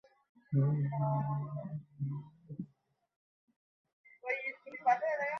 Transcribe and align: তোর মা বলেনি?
তোর 0.51 0.69
মা 0.91 1.09
বলেনি? 4.85 5.29